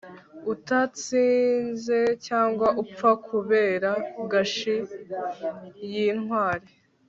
Utatsinze 0.53 1.99
cyangwa 2.25 2.67
upfa 2.81 3.09
kubera 3.27 3.89
gashi 4.31 4.75
yintwari 5.91 6.69